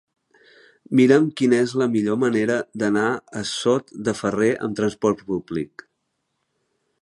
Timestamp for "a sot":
3.41-3.93